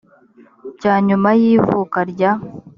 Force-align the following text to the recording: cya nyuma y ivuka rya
cya 0.79 0.95
nyuma 1.07 1.29
y 1.39 1.43
ivuka 1.53 1.99
rya 2.11 2.31